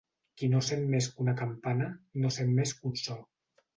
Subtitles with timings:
[0.41, 1.91] Qui no sent més que una campana,
[2.25, 3.19] no sent més que un so.